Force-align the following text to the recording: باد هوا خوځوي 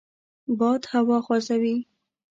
باد 0.59 0.81
هوا 0.91 1.17
خوځوي 1.25 1.75